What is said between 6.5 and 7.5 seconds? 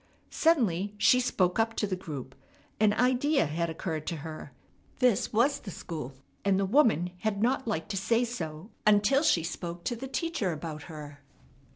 the woman had